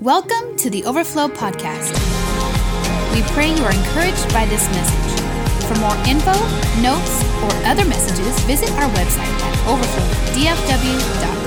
[0.00, 1.92] Welcome to the Overflow Podcast.
[3.12, 5.20] We pray you are encouraged by this message.
[5.68, 6.32] For more info,
[6.80, 11.39] notes, or other messages, visit our website at overflowdfw.com.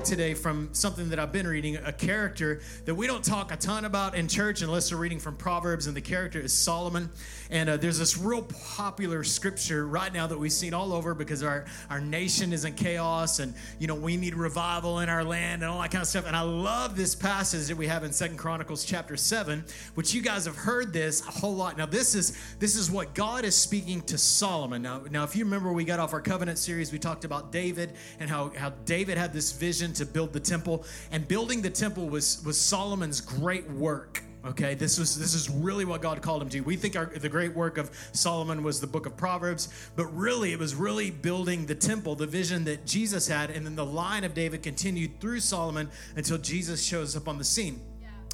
[0.00, 3.56] Talk today from something that I've been reading, a character that we don't talk a
[3.56, 7.10] ton about in church unless we're reading from Proverbs, and the character is Solomon.
[7.50, 11.42] And uh, there's this real popular scripture right now that we've seen all over because
[11.42, 15.62] our, our nation is in chaos and, you know, we need revival in our land
[15.62, 16.26] and all that kind of stuff.
[16.26, 19.64] And I love this passage that we have in Second Chronicles chapter 7,
[19.96, 21.76] which you guys have heard this a whole lot.
[21.76, 24.80] Now, this is this is what God is speaking to Solomon.
[24.80, 27.94] Now, now if you remember, we got off our covenant series, we talked about David
[28.18, 30.84] and how, how David had this vision to build the temple.
[31.10, 34.22] And building the temple was, was Solomon's great work.
[34.42, 36.60] Okay, this was this is really what God called him to.
[36.60, 40.52] We think our, the great work of Solomon was the book of Proverbs, but really
[40.54, 44.24] it was really building the temple, the vision that Jesus had, and then the line
[44.24, 47.82] of David continued through Solomon until Jesus shows up on the scene.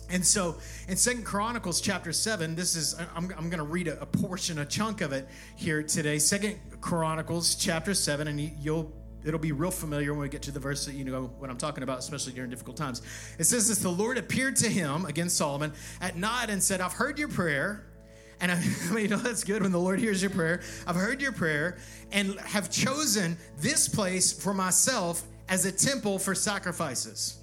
[0.08, 4.00] And so in Second Chronicles chapter 7, this is, I'm, I'm going to read a,
[4.00, 6.20] a, portion, a chunk of it here today.
[6.20, 8.92] Second Chronicles chapter 7, and you'll
[9.26, 11.58] it'll be real familiar when we get to the verse that you know what I'm
[11.58, 13.02] talking about, especially during difficult times.
[13.38, 16.92] It says this the Lord appeared to him, again Solomon, at night and said, I've
[16.92, 17.86] heard your prayer.
[18.40, 18.54] And I,
[18.88, 20.60] I mean, you know, that's good when the Lord hears your prayer.
[20.86, 21.78] I've heard your prayer
[22.12, 27.38] and have chosen this place for myself as a temple for sacrifices.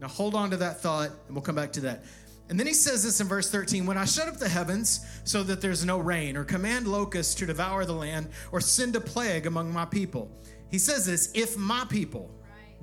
[0.00, 2.04] Now hold on to that thought, and we'll come back to that.
[2.48, 5.42] And then he says this in verse 13 When I shut up the heavens so
[5.42, 9.46] that there's no rain, or command locusts to devour the land, or send a plague
[9.46, 10.30] among my people
[10.70, 12.30] he says this if my people,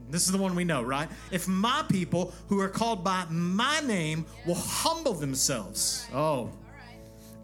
[0.09, 1.09] this is the one we know, right?
[1.31, 6.51] If my people who are called by my name will humble themselves, oh,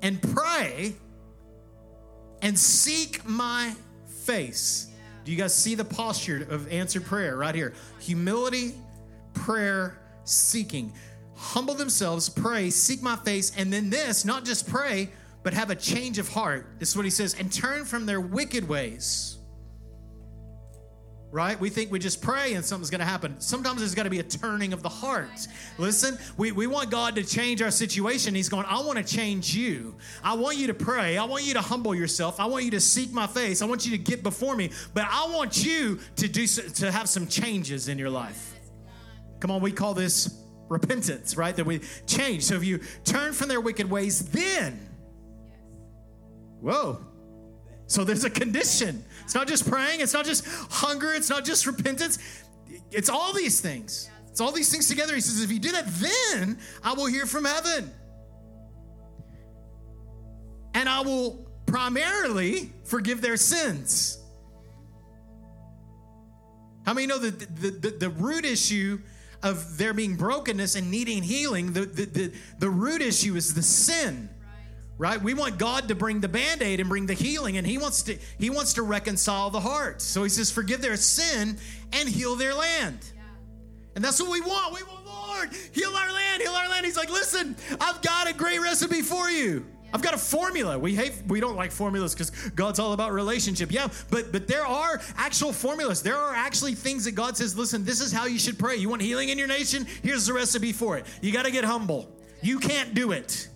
[0.01, 0.95] and pray
[2.41, 4.87] and seek my face.
[5.25, 7.73] Do you guys see the posture of answered prayer right here?
[7.99, 8.73] Humility,
[9.33, 10.93] prayer, seeking.
[11.35, 15.09] Humble themselves, pray, seek my face, and then this, not just pray,
[15.43, 16.67] but have a change of heart.
[16.79, 19.38] This is what he says, and turn from their wicked ways
[21.31, 21.59] right?
[21.59, 23.39] We think we just pray and something's going to happen.
[23.39, 25.47] Sometimes there's got to be a turning of the heart.
[25.77, 28.33] Listen, we, we want God to change our situation.
[28.33, 29.95] He's going, I want to change you.
[30.23, 31.17] I want you to pray.
[31.17, 32.39] I want you to humble yourself.
[32.39, 33.61] I want you to seek my face.
[33.61, 34.71] I want you to get before me.
[34.93, 38.55] But I want you to do to have some changes in your life.
[39.39, 41.55] Come on, we call this repentance, right?
[41.55, 42.43] That we change.
[42.43, 44.89] So if you turn from their wicked ways, then,
[46.59, 46.99] whoa,
[47.89, 49.03] so there's a condition.
[49.23, 52.19] It's not just praying, it's not just hunger, it's not just repentance.
[52.91, 54.11] It's all these things.
[54.29, 55.15] It's all these things together.
[55.15, 57.91] He says, if you do that, then I will hear from heaven.
[60.75, 64.19] And I will primarily forgive their sins.
[66.85, 68.99] How many know that the, the, the, root issue
[69.41, 73.63] of there being brokenness and needing healing, the, the, the, the root issue is the
[73.63, 74.29] sin
[74.99, 78.03] right we want god to bring the band-aid and bring the healing and he wants
[78.03, 81.57] to he wants to reconcile the hearts so he says forgive their sin
[81.93, 83.23] and heal their land yeah.
[83.95, 86.97] and that's what we want we want lord heal our land heal our land he's
[86.97, 90.77] like listen i've got a great recipe for you I've got a formula.
[90.77, 93.71] We hate we don't like formulas because God's all about relationship.
[93.71, 96.03] Yeah, but but there are actual formulas.
[96.03, 98.75] There are actually things that God says, listen, this is how you should pray.
[98.75, 99.87] You want healing in your nation?
[100.03, 101.05] Here's the recipe for it.
[101.21, 102.11] You got to get humble.
[102.41, 103.49] You can't do it.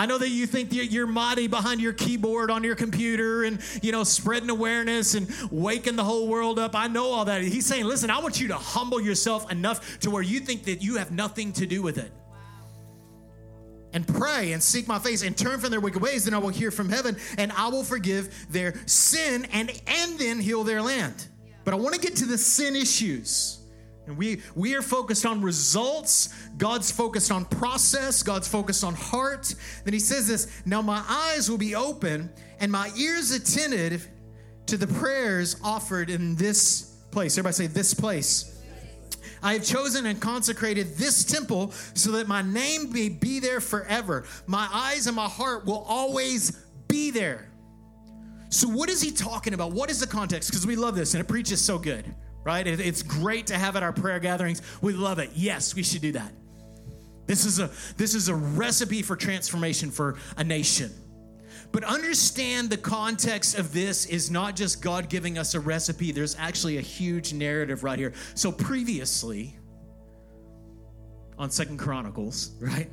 [0.00, 3.60] I know that you think that you're mighty behind your keyboard on your computer and,
[3.82, 6.74] you know, spreading awareness and waking the whole world up.
[6.74, 7.42] I know all that.
[7.42, 10.82] He's saying, listen, I want you to humble yourself enough to where you think that
[10.82, 12.10] you have nothing to do with it.
[13.92, 16.48] And pray and seek my face and turn from their wicked ways, then I will
[16.48, 21.26] hear from heaven and I will forgive their sin and, and then heal their land.
[21.62, 23.59] But I want to get to the sin issues.
[24.10, 26.34] And we, we are focused on results.
[26.58, 28.24] God's focused on process.
[28.24, 29.54] God's focused on heart.
[29.84, 32.28] Then he says this Now my eyes will be open
[32.58, 34.08] and my ears attentive
[34.66, 37.38] to the prayers offered in this place.
[37.38, 38.60] Everybody say, This place.
[39.44, 44.24] I have chosen and consecrated this temple so that my name may be there forever.
[44.46, 46.50] My eyes and my heart will always
[46.88, 47.48] be there.
[48.48, 49.70] So, what is he talking about?
[49.70, 50.50] What is the context?
[50.50, 52.12] Because we love this and it preaches so good
[52.44, 52.66] right?
[52.66, 54.62] It's great to have at our prayer gatherings.
[54.80, 55.30] We love it.
[55.34, 56.32] Yes, we should do that.
[57.26, 60.90] This is a this is a recipe for transformation for a nation.
[61.72, 66.10] But understand the context of this is not just God giving us a recipe.
[66.10, 68.12] There's actually a huge narrative right here.
[68.34, 69.56] So previously
[71.38, 72.90] on Second Chronicles, right?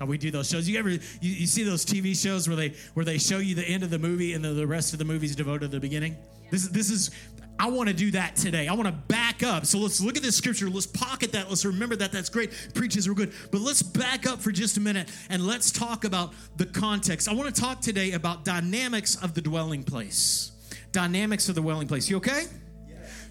[0.00, 0.68] How we do those shows.
[0.68, 3.64] You ever you, you, see those TV shows where they where they show you the
[3.64, 5.80] end of the movie and the, the rest of the movie is devoted to the
[5.80, 6.16] beginning?
[6.42, 6.48] Yeah.
[6.50, 7.10] This this is
[7.58, 8.68] I want to do that today.
[8.68, 9.66] I want to back up.
[9.66, 10.70] So let's look at this scripture.
[10.70, 11.48] Let's pocket that.
[11.48, 12.12] Let's remember that.
[12.12, 12.52] That's great.
[12.74, 13.32] Preaches were good.
[13.50, 17.28] But let's back up for just a minute and let's talk about the context.
[17.28, 20.52] I want to talk today about dynamics of the dwelling place.
[20.92, 22.08] Dynamics of the dwelling place.
[22.08, 22.44] You okay?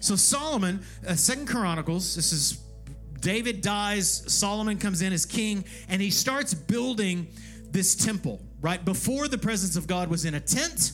[0.00, 2.14] So Solomon, uh, Second Chronicles.
[2.14, 2.60] This is
[3.20, 4.22] David dies.
[4.32, 7.26] Solomon comes in as king, and he starts building
[7.70, 8.40] this temple.
[8.60, 10.92] Right before the presence of God was in a tent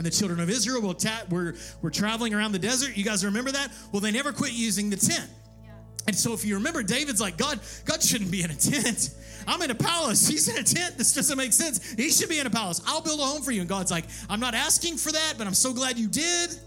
[0.00, 2.96] and the children of Israel were, ta- were, were traveling around the desert.
[2.96, 3.70] You guys remember that?
[3.92, 5.28] Well, they never quit using the tent.
[6.06, 9.10] And so if you remember, David's like, God, God shouldn't be in a tent.
[9.46, 10.26] I'm in a palace.
[10.28, 10.96] He's in a tent.
[10.96, 11.92] This doesn't make sense.
[11.92, 12.80] He should be in a palace.
[12.86, 13.60] I'll build a home for you.
[13.60, 16.58] And God's like, I'm not asking for that, but I'm so glad you did.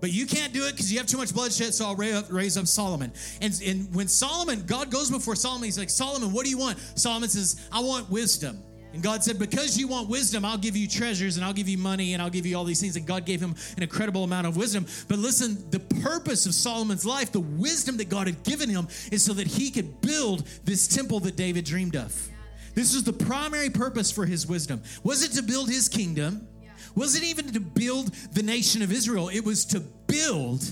[0.00, 2.66] But you can't do it because you have too much bloodshed, so I'll raise up
[2.66, 3.12] Solomon.
[3.42, 6.78] And, and when Solomon, God goes before Solomon, he's like, Solomon, what do you want?
[6.94, 8.62] Solomon says, I want wisdom.
[8.92, 11.78] And God said, Because you want wisdom, I'll give you treasures and I'll give you
[11.78, 12.96] money and I'll give you all these things.
[12.96, 14.86] And God gave him an incredible amount of wisdom.
[15.08, 19.22] But listen, the purpose of Solomon's life, the wisdom that God had given him, is
[19.22, 22.28] so that he could build this temple that David dreamed of.
[22.74, 24.82] This was the primary purpose for his wisdom.
[25.02, 26.46] Was it to build his kingdom?
[26.94, 29.28] Was it even to build the nation of Israel?
[29.28, 30.64] It was to build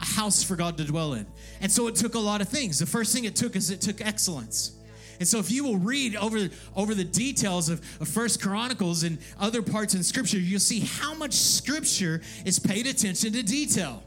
[0.00, 1.26] a house for God to dwell in.
[1.60, 2.78] And so it took a lot of things.
[2.78, 4.77] The first thing it took is it took excellence.
[5.18, 9.18] And so if you will read over, over the details of, of First Chronicles and
[9.38, 14.02] other parts in Scripture, you'll see how much Scripture is paid attention to detail.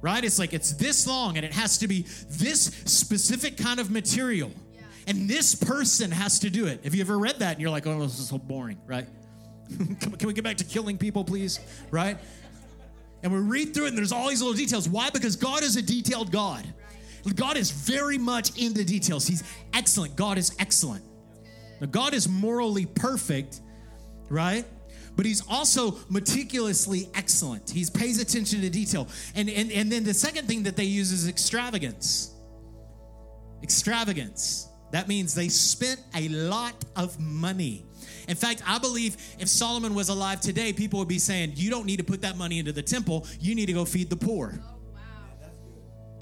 [0.00, 0.22] Right?
[0.22, 4.52] It's like it's this long and it has to be this specific kind of material.
[4.74, 4.82] Yeah.
[5.08, 6.84] And this person has to do it.
[6.84, 9.06] Have you ever read that and you're like, oh, this is so boring, right?
[10.00, 11.58] Can we get back to killing people, please?
[11.90, 12.18] Right?
[13.22, 14.88] And we read through it and there's all these little details.
[14.88, 15.10] Why?
[15.10, 16.64] Because God is a detailed God.
[17.34, 19.26] God is very much in the details.
[19.26, 19.42] He's
[19.74, 20.14] excellent.
[20.14, 21.02] God is excellent.
[21.80, 23.60] Now, God is morally perfect,
[24.28, 24.64] right?
[25.16, 27.70] But he's also meticulously excellent.
[27.70, 29.08] He pays attention to detail.
[29.34, 32.34] And, and, and then the second thing that they use is extravagance.
[33.62, 34.68] Extravagance.
[34.92, 37.84] That means they spent a lot of money.
[38.28, 41.86] In fact, I believe if Solomon was alive today, people would be saying, You don't
[41.86, 44.60] need to put that money into the temple, you need to go feed the poor.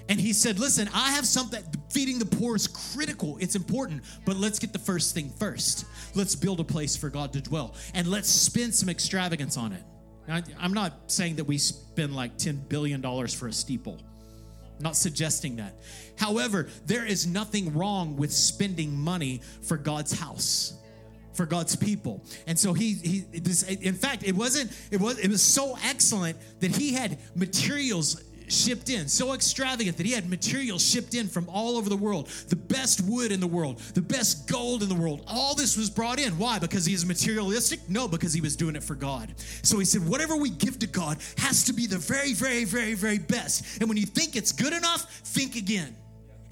[0.08, 3.38] And he said, Listen, I have something, feeding the poor is critical.
[3.40, 5.86] It's important, but let's get the first thing first.
[6.14, 9.82] Let's build a place for God to dwell and let's spend some extravagance on it.
[10.28, 13.98] Now, I'm not saying that we spend like $10 billion for a steeple.
[14.76, 15.74] I'm not suggesting that.
[16.18, 20.74] However, there is nothing wrong with spending money for God's house
[21.34, 22.24] for God's people.
[22.46, 26.38] And so he he this in fact it wasn't it was it was so excellent
[26.60, 31.48] that he had materials shipped in, so extravagant that he had materials shipped in from
[31.48, 34.94] all over the world, the best wood in the world, the best gold in the
[34.94, 35.22] world.
[35.26, 36.38] All this was brought in.
[36.38, 36.58] Why?
[36.58, 37.80] Because he is materialistic?
[37.88, 39.34] No, because he was doing it for God.
[39.62, 42.94] So he said, whatever we give to God has to be the very, very, very,
[42.94, 43.80] very best.
[43.80, 45.96] And when you think it's good enough, think again.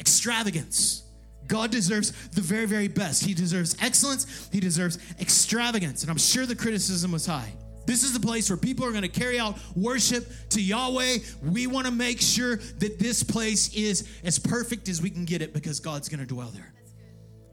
[0.01, 1.03] Extravagance.
[1.47, 3.25] God deserves the very, very best.
[3.25, 4.49] He deserves excellence.
[4.53, 6.03] He deserves extravagance.
[6.03, 7.53] And I'm sure the criticism was high.
[7.87, 11.19] This is the place where people are going to carry out worship to Yahweh.
[11.43, 15.43] We want to make sure that this place is as perfect as we can get
[15.43, 16.73] it because God's going to dwell there.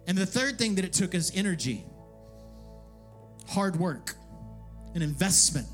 [0.07, 1.85] And the third thing that it took is energy,
[3.47, 4.15] hard work,
[4.95, 5.67] an investment.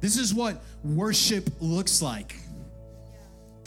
[0.00, 2.36] This is what worship looks like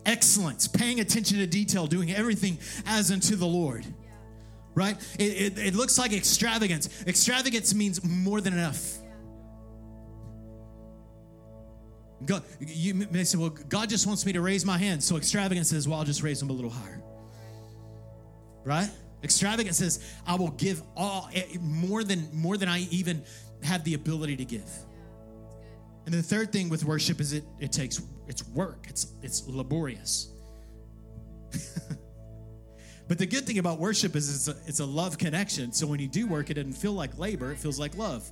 [0.06, 3.86] excellence, paying attention to detail, doing everything as unto the Lord.
[4.76, 4.98] Right?
[5.20, 6.90] It, it, it looks like extravagance.
[7.06, 8.98] Extravagance means more than enough
[12.26, 15.04] God, you may say, well, God just wants me to raise my hand.
[15.04, 17.02] So extravagance says, well, I'll just raise them a little higher.
[18.64, 18.90] Right?
[19.24, 23.24] Extravagance says, I will give all eh, more than more than I even
[23.64, 24.70] have the ability to give.
[26.06, 28.86] And the third thing with worship is it it takes it's work.
[28.90, 30.30] It's it's laborious.
[33.08, 35.72] but the good thing about worship is it's a, it's a love connection.
[35.72, 38.30] So when you do work, it doesn't feel like labor, it feels like love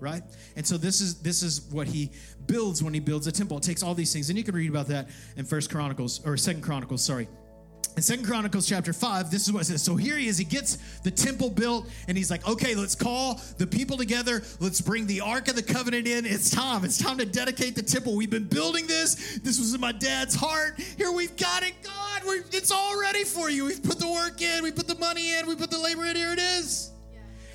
[0.00, 0.22] right?
[0.56, 2.10] And so this is this is what he
[2.46, 3.58] builds when he builds a temple.
[3.58, 6.36] It takes all these things, and you can read about that in First Chronicles or
[6.36, 7.28] Second Chronicles, sorry.
[7.96, 9.82] In Second Chronicles chapter 5, this is what it says.
[9.82, 13.40] So here he is, he gets the temple built, and he's like, okay, let's call
[13.56, 14.42] the people together.
[14.58, 16.26] Let's bring the Ark of the Covenant in.
[16.26, 16.84] It's time.
[16.84, 18.16] It's time to dedicate the temple.
[18.16, 19.38] We've been building this.
[19.38, 20.80] This was in my dad's heart.
[20.96, 22.22] Here we've got it, God.
[22.52, 23.66] it's all ready for you.
[23.66, 26.16] We've put the work in, we put the money in, we put the labor in.
[26.16, 26.93] Here it is.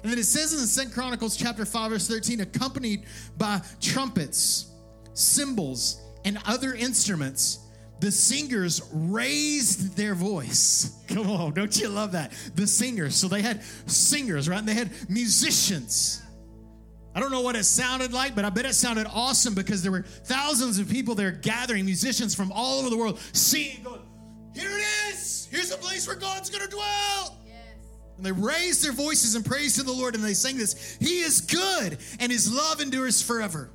[0.03, 3.05] And then it says in Second Chronicles chapter 5, verse 13, accompanied
[3.37, 4.71] by trumpets,
[5.13, 7.59] cymbals, and other instruments,
[7.99, 11.03] the singers raised their voice.
[11.07, 12.31] Come on, don't you love that?
[12.55, 13.15] The singers.
[13.15, 14.59] So they had singers, right?
[14.59, 16.21] And they had musicians.
[17.13, 19.91] I don't know what it sounded like, but I bet it sounded awesome because there
[19.91, 24.01] were thousands of people there gathering, musicians from all over the world, singing, going,
[24.53, 25.49] Here it is!
[25.51, 27.38] Here's a place where God's gonna dwell!
[28.19, 31.21] And they raised their voices in praise to the Lord and they sang this He
[31.21, 33.69] is good and His love endures forever.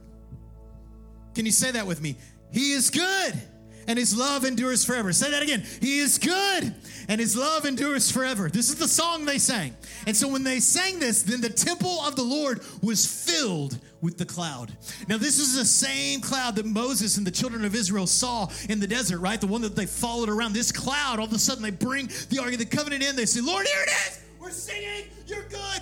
[1.35, 2.17] Can you say that with me?
[2.53, 3.41] He is good
[3.87, 5.13] and his love endures forever.
[5.13, 5.63] Say that again.
[5.81, 6.75] He is good
[7.09, 8.49] and his love endures forever.
[8.49, 9.77] This is the song they sang.
[10.07, 14.19] And so when they sang this, then the temple of the Lord was filled with
[14.19, 14.73] the cloud.
[15.09, 18.81] Now, this is the same cloud that Moses and the children of Israel saw in
[18.81, 19.41] the desert, right?
[19.41, 20.53] The one that they followed around.
[20.53, 23.17] This cloud, all of a sudden, they bring the Ark of the Covenant in.
[23.17, 24.24] They say, Lord, here it is.
[24.45, 25.07] We're singing.
[25.27, 25.81] You're good.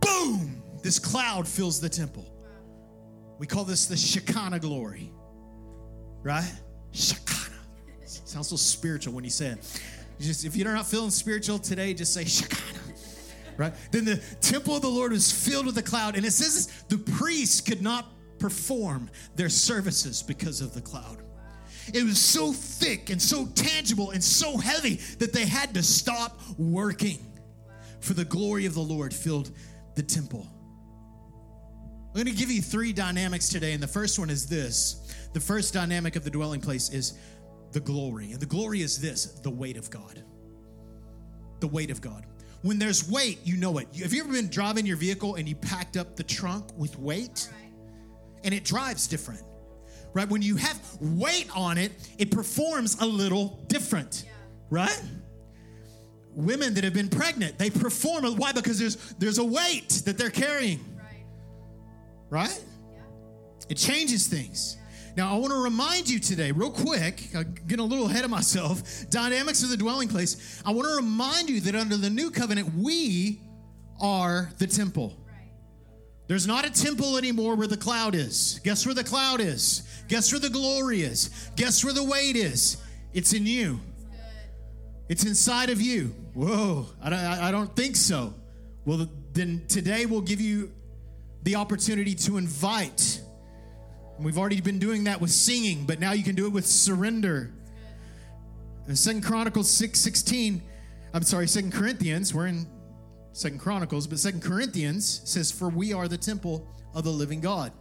[0.00, 0.60] Boom.
[0.82, 2.26] This cloud fills the temple.
[3.38, 5.12] We call this the Shekinah glory,
[6.24, 6.52] right?
[6.90, 7.54] Shekinah.
[8.04, 9.82] Sounds so spiritual when you say it.
[10.18, 12.80] Just if you're not feeling spiritual today, just say Shekinah.
[13.56, 13.74] Right?
[13.92, 16.82] Then the temple of the Lord was filled with a cloud, and it says this,
[16.88, 18.06] the priests could not
[18.40, 21.18] perform their services because of the cloud.
[21.94, 26.40] It was so thick and so tangible and so heavy that they had to stop
[26.58, 27.29] working.
[28.00, 29.50] For the glory of the Lord filled
[29.94, 30.46] the temple.
[32.08, 35.14] I'm going to give you three dynamics today, and the first one is this.
[35.32, 37.16] The first dynamic of the dwelling place is
[37.72, 38.32] the glory.
[38.32, 40.24] And the glory is this the weight of God.
[41.60, 42.26] The weight of God.
[42.62, 43.88] When there's weight, you know it.
[44.02, 47.48] Have you ever been driving your vehicle and you packed up the trunk with weight?
[48.42, 49.42] And it drives different,
[50.12, 50.28] right?
[50.28, 54.24] When you have weight on it, it performs a little different,
[54.68, 55.00] right?
[56.34, 58.24] Women that have been pregnant, they perform.
[58.36, 58.52] Why?
[58.52, 60.80] Because there's there's a weight that they're carrying,
[62.28, 62.64] right?
[63.68, 64.76] It changes things.
[65.16, 68.30] Now, I want to remind you today, real quick, I'm getting a little ahead of
[68.30, 70.62] myself, dynamics of the dwelling place.
[70.64, 73.40] I want to remind you that under the new covenant, we
[74.00, 75.16] are the temple.
[76.28, 78.60] There's not a temple anymore where the cloud is.
[78.62, 79.82] Guess where the cloud is?
[80.06, 81.50] Guess where the glory is?
[81.56, 82.76] Guess where the weight is?
[83.12, 83.80] It's in you.
[85.10, 86.14] It's inside of you.
[86.32, 88.32] Whoa, I don't, I don't think so.
[88.86, 90.72] Well, then today we'll give you
[91.42, 93.20] the opportunity to invite
[94.22, 97.50] we've already been doing that with singing, but now you can do it with surrender.
[98.88, 100.62] In Second Chronicles 6 16,
[101.14, 102.66] I'm sorry, Second Corinthians, we're in
[103.32, 107.72] Second Chronicles, but Second Corinthians says, For we are the temple of the living God.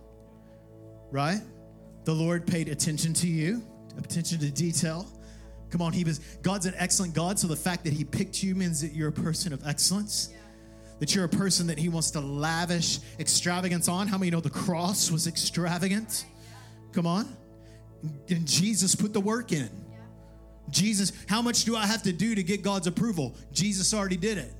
[1.12, 1.42] Right?
[2.06, 3.62] The Lord paid attention to you,
[3.98, 5.08] attention to detail.
[5.70, 8.56] Come on, he was God's an excellent God, so the fact that he picked you
[8.56, 10.30] means that you're a person of excellence.
[11.00, 14.08] That you're a person that he wants to lavish extravagance on.
[14.08, 16.26] How many know the cross was extravagant?
[16.92, 17.38] Come on.
[18.30, 19.70] And Jesus put the work in.
[20.70, 23.36] Jesus, how much do I have to do to get God's approval?
[23.52, 24.54] Jesus already did it.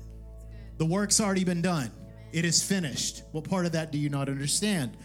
[0.78, 1.90] The work's already been done.
[2.32, 3.22] It is finished.
[3.32, 4.96] What part of that do you not understand?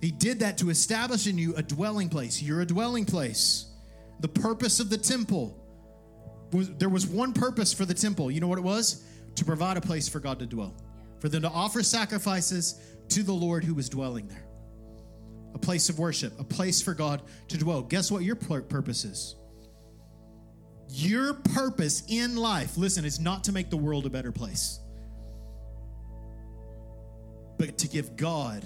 [0.00, 2.40] He did that to establish in you a dwelling place.
[2.40, 3.66] You're a dwelling place.
[4.20, 5.60] The purpose of the temple
[6.52, 8.30] was there was one purpose for the temple.
[8.30, 9.04] You know what it was?
[9.36, 10.74] To provide a place for God to dwell.
[11.20, 14.44] For them to offer sacrifices to the Lord who was dwelling there
[15.54, 17.82] a place of worship, a place for God to dwell.
[17.82, 19.36] Guess what your purpose is?
[20.88, 24.80] Your purpose in life, listen, is not to make the world a better place,
[27.56, 28.64] but to give God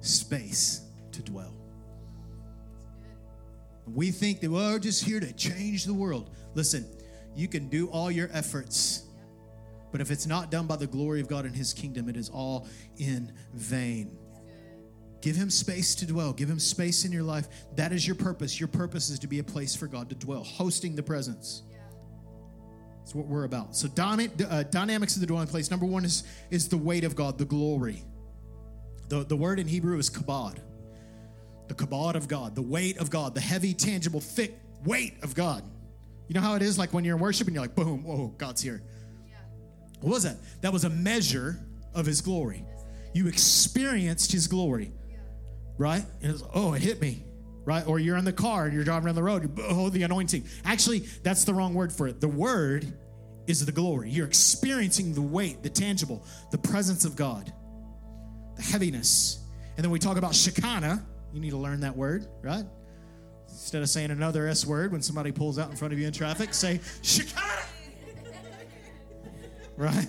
[0.00, 1.57] space to dwell.
[3.94, 6.30] We think that, well, we're just here to change the world.
[6.54, 6.86] Listen,
[7.34, 9.04] you can do all your efforts,
[9.92, 12.28] but if it's not done by the glory of God and His kingdom, it is
[12.28, 12.66] all
[12.98, 14.16] in vain.
[15.20, 16.32] Give him space to dwell.
[16.32, 17.48] Give him space in your life.
[17.74, 18.60] That is your purpose.
[18.60, 21.62] Your purpose is to be a place for God to dwell, hosting the presence.
[23.00, 23.74] That's what we're about.
[23.74, 25.70] So, uh, dynamics of the dwelling place.
[25.70, 28.04] Number one is, is the weight of God, the glory.
[29.08, 30.60] The, the word in Hebrew is kabod.
[31.68, 35.62] The kabod of God, the weight of God, the heavy, tangible, thick weight of God.
[36.26, 38.28] You know how it is like when you're in worship and you're like, boom, whoa,
[38.38, 38.82] God's here.
[39.26, 39.36] Yeah.
[40.00, 40.36] What was that?
[40.62, 41.58] That was a measure
[41.94, 42.64] of his glory.
[43.14, 44.92] You experienced his glory
[45.78, 46.04] right?
[46.22, 47.24] And it's, oh, it hit me,
[47.64, 47.86] right?
[47.86, 50.44] Or you're in the car and you're driving down the road, oh, the anointing.
[50.64, 52.20] Actually, that's the wrong word for it.
[52.20, 52.92] The word
[53.46, 54.10] is the glory.
[54.10, 57.50] You're experiencing the weight, the tangible, the presence of God,
[58.56, 59.38] the heaviness.
[59.76, 61.06] And then we talk about Shekinah.
[61.32, 62.64] You need to learn that word, right?
[63.48, 66.12] Instead of saying another S word when somebody pulls out in front of you in
[66.12, 67.42] traffic, say Shekinah.
[69.76, 70.06] right?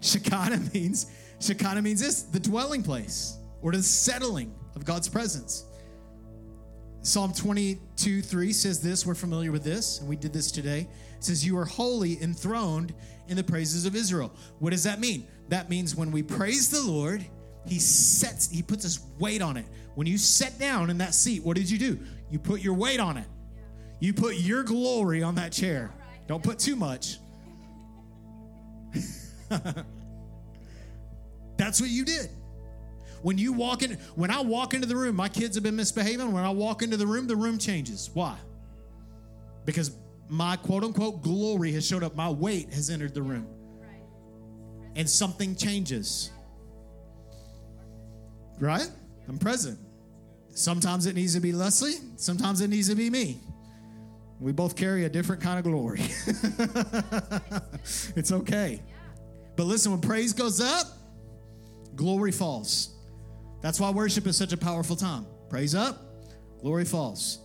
[0.00, 1.06] Shekinah means
[1.40, 5.64] Shekinah means this, the dwelling place or the settling of God's presence.
[7.02, 9.06] Psalm 22 3 says this.
[9.06, 10.86] We're familiar with this, and we did this today.
[11.16, 12.92] It says, You are holy, enthroned
[13.28, 14.32] in the praises of Israel.
[14.58, 15.26] What does that mean?
[15.48, 17.24] That means when we praise the Lord,
[17.66, 19.66] He sets, he puts his weight on it.
[19.94, 21.98] When you sat down in that seat, what did you do?
[22.30, 23.26] You put your weight on it.
[23.98, 25.92] You put your glory on that chair.
[26.26, 27.18] Don't put too much.
[31.56, 32.30] That's what you did.
[33.22, 36.32] When you walk in, when I walk into the room, my kids have been misbehaving.
[36.32, 38.08] When I walk into the room, the room changes.
[38.14, 38.36] Why?
[39.66, 39.90] Because
[40.28, 42.16] my quote unquote glory has showed up.
[42.16, 43.46] My weight has entered the room.
[44.96, 46.30] And something changes.
[48.60, 48.88] Right?
[49.28, 49.78] I'm present.
[50.54, 53.40] Sometimes it needs to be Leslie, sometimes it needs to be me.
[54.38, 56.00] We both carry a different kind of glory.
[58.16, 58.82] it's okay.
[59.56, 60.86] But listen, when praise goes up,
[61.94, 62.94] glory falls.
[63.60, 65.26] That's why worship is such a powerful time.
[65.50, 65.98] Praise up,
[66.60, 67.40] glory falls.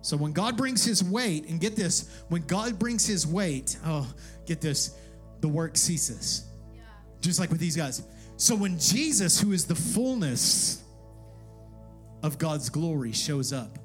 [0.00, 4.06] So when God brings his weight, and get this, when God brings his weight, oh,
[4.46, 4.96] get this,
[5.40, 6.44] the work ceases.
[6.72, 6.82] Yeah.
[7.20, 8.02] Just like with these guys.
[8.38, 10.84] So when Jesus, who is the fullness
[12.22, 13.78] of God's glory, shows up,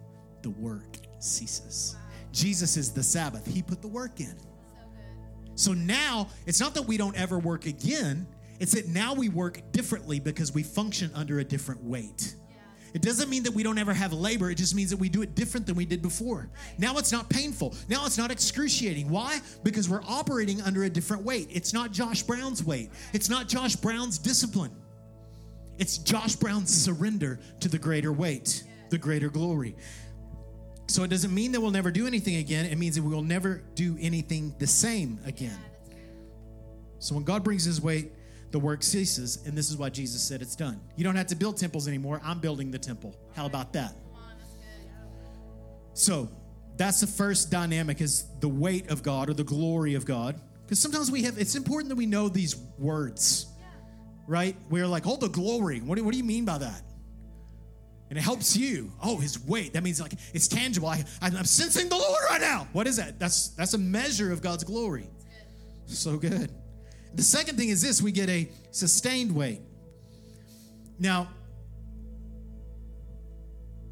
[0.44, 1.96] the work ceases.
[2.32, 3.48] Jesus is the Sabbath.
[3.48, 4.36] He put the work in.
[5.56, 8.28] So, now it's not that we don't ever work again,
[8.60, 12.36] it's that now we work differently because we function under a different weight.
[12.94, 14.52] It doesn't mean that we don't ever have labor.
[14.52, 16.50] It just means that we do it different than we did before.
[16.78, 17.76] Now it's not painful.
[17.90, 19.10] Now it's not excruciating.
[19.10, 19.40] Why?
[19.64, 21.48] Because we're operating under a different weight.
[21.52, 22.92] It's not Josh Brown's weight.
[23.12, 24.72] It's not Josh Brown's discipline.
[25.80, 29.76] It's Josh Brown's surrender to the greater weight, the greater glory.
[30.88, 32.66] So it doesn't mean that we'll never do anything again.
[32.66, 35.58] It means that we will never do anything the same again.
[37.00, 38.12] So when God brings his weight,
[38.54, 39.44] the work ceases.
[39.46, 40.80] And this is why Jesus said it's done.
[40.96, 42.22] You don't have to build temples anymore.
[42.24, 43.18] I'm building the temple.
[43.36, 43.96] How about that?
[45.94, 46.30] So
[46.78, 50.40] that's the first dynamic is the weight of God or the glory of God.
[50.62, 53.48] Because sometimes we have, it's important that we know these words,
[54.28, 54.56] right?
[54.70, 55.82] We're like, oh, the glory.
[55.82, 56.82] What do, what do you mean by that?
[58.10, 58.92] And it helps you.
[59.02, 59.74] Oh, his weight.
[59.74, 60.90] That means like it's tangible.
[60.90, 62.68] I, I'm sensing the Lord right now.
[62.72, 63.18] What is that?
[63.18, 65.10] That's that's a measure of God's glory.
[65.88, 66.52] So good.
[67.16, 69.62] The second thing is this we get a sustained weight.
[71.00, 71.30] Now,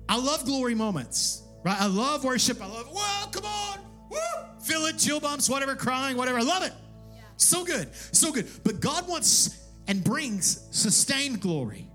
[0.09, 1.79] I love glory moments, right?
[1.79, 2.61] I love worship.
[2.61, 3.79] I love, whoa, come on,
[4.09, 4.17] woo,
[4.61, 6.39] feel it, chill bumps, whatever, crying, whatever.
[6.39, 6.73] I love it.
[7.13, 7.21] Yeah.
[7.37, 8.47] So good, so good.
[8.63, 11.87] But God wants and brings sustained glory.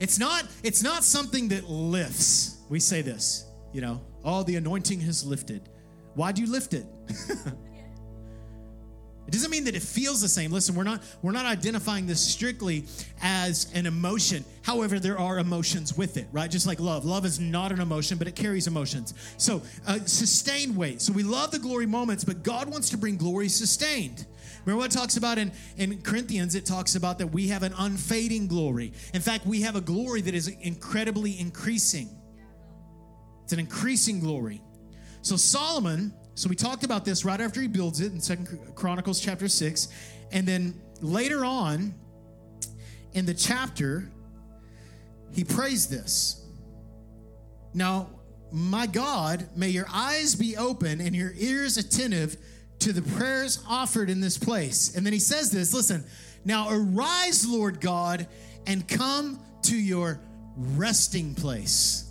[0.00, 2.58] It's not, it's not something that lifts.
[2.68, 5.68] We say this, you know, oh, the anointing has lifted.
[6.14, 6.86] Why do you lift it?
[9.30, 10.50] It doesn't mean that it feels the same.
[10.50, 12.84] Listen, we're not we're not identifying this strictly
[13.22, 14.44] as an emotion.
[14.62, 16.50] However, there are emotions with it, right?
[16.50, 17.04] Just like love.
[17.04, 19.14] Love is not an emotion, but it carries emotions.
[19.36, 21.00] So, uh, sustained weight.
[21.00, 24.26] So we love the glory moments, but God wants to bring glory sustained.
[24.64, 26.56] Remember what it talks about in, in Corinthians?
[26.56, 28.92] It talks about that we have an unfading glory.
[29.14, 32.10] In fact, we have a glory that is incredibly increasing.
[33.44, 34.60] It's an increasing glory.
[35.22, 39.20] So Solomon so we talked about this right after he builds it in Second Chronicles
[39.20, 39.88] chapter 6.
[40.32, 41.92] And then later on
[43.12, 44.10] in the chapter,
[45.34, 46.42] he prays this.
[47.74, 48.08] Now,
[48.50, 52.38] my God, may your eyes be open and your ears attentive
[52.78, 54.96] to the prayers offered in this place.
[54.96, 56.06] And then he says this listen,
[56.46, 58.26] now arise, Lord God,
[58.66, 60.18] and come to your
[60.56, 62.10] resting place.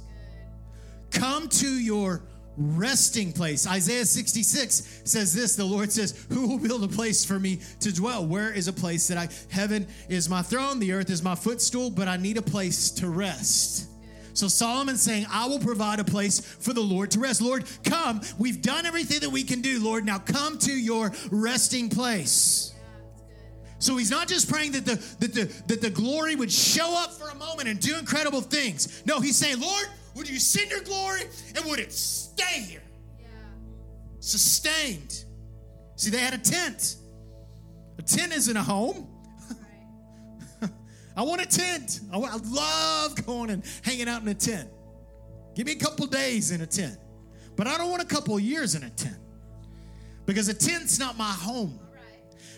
[1.09, 2.21] Come to your
[2.59, 3.65] resting place.
[3.65, 7.93] Isaiah 66 says this the Lord says, Who will build a place for me to
[7.93, 8.25] dwell?
[8.25, 11.89] Where is a place that I, heaven is my throne, the earth is my footstool,
[11.89, 13.87] but I need a place to rest.
[14.33, 17.41] So Solomon's saying, I will provide a place for the Lord to rest.
[17.41, 18.21] Lord, come.
[18.37, 20.05] We've done everything that we can do, Lord.
[20.05, 22.73] Now come to your resting place.
[23.79, 27.13] So he's not just praying that the, that the that the glory would show up
[27.13, 29.03] for a moment and do incredible things.
[29.05, 29.87] No, he's saying, Lord,
[30.19, 31.21] would you send your glory
[31.55, 32.83] and would it stay here?
[33.17, 33.27] Yeah.
[34.19, 35.23] Sustained.
[35.95, 36.97] See, they had a tent.
[37.97, 39.07] A tent isn't a home.
[40.61, 40.69] Right.
[41.17, 42.01] I want a tent.
[42.11, 44.69] I, I love going and hanging out in a tent.
[45.55, 46.97] Give me a couple days in a tent.
[47.55, 49.17] But I don't want a couple years in a tent.
[50.25, 51.79] Because a tent's not my home.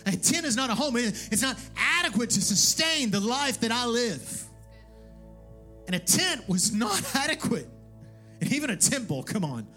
[0.08, 0.95] A tent is not a home.
[0.97, 4.47] It's not adequate to sustain the life that I live.
[5.88, 7.67] And a tent was not adequate.
[8.39, 9.67] And even a temple, come on,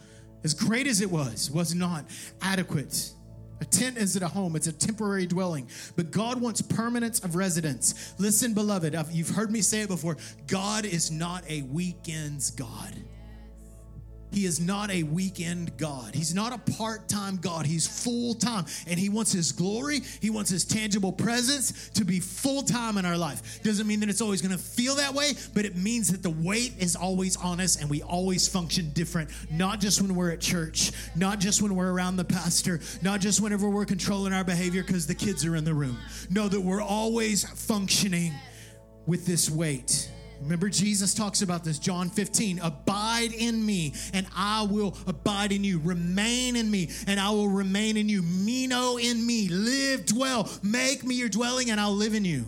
[0.42, 2.04] as great as it was, was not
[2.40, 3.12] adequate.
[3.60, 5.68] A tent isn't a home, it's a temporary dwelling.
[5.96, 8.14] But God wants permanence of residence.
[8.18, 12.94] Listen, beloved, you've heard me say it before God is not a weekends God.
[14.34, 16.12] He is not a weekend God.
[16.12, 17.66] He's not a part time God.
[17.66, 18.64] He's full time.
[18.88, 23.04] And He wants His glory, He wants His tangible presence to be full time in
[23.04, 23.62] our life.
[23.62, 26.30] Doesn't mean that it's always going to feel that way, but it means that the
[26.30, 29.30] weight is always on us and we always function different.
[29.52, 33.40] Not just when we're at church, not just when we're around the pastor, not just
[33.40, 35.96] whenever we're controlling our behavior because the kids are in the room.
[36.28, 38.32] Know that we're always functioning
[39.06, 40.10] with this weight.
[40.42, 42.58] Remember, Jesus talks about this, John 15.
[42.60, 45.80] Abide in me, and I will abide in you.
[45.80, 48.22] Remain in me, and I will remain in you.
[48.22, 49.48] Meno in me.
[49.48, 50.50] Live, dwell.
[50.62, 52.44] Make me your dwelling, and I'll live in you.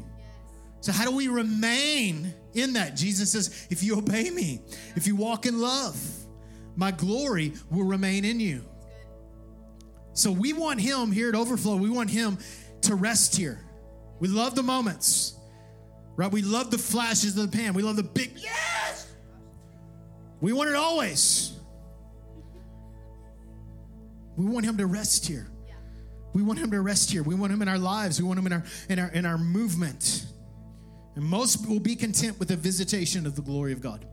[0.80, 2.96] So, how do we remain in that?
[2.96, 4.60] Jesus says, if you obey me,
[4.94, 5.98] if you walk in love,
[6.76, 8.62] my glory will remain in you.
[10.12, 12.38] So, we want Him here at Overflow, we want Him
[12.82, 13.60] to rest here.
[14.20, 15.34] We love the moments.
[16.16, 16.32] Right?
[16.32, 17.74] We love the flashes of the pan.
[17.74, 19.12] We love the big, yes!
[20.40, 21.52] We want it always.
[24.36, 25.46] We want him to rest here.
[26.34, 27.22] We want him to rest here.
[27.22, 28.20] We want him in our lives.
[28.20, 30.26] We want him in our in our in our movement.
[31.14, 34.06] And most will be content with a visitation of the glory of God.